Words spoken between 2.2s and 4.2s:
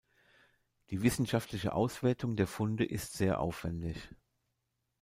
der Funde ist sehr aufwändig.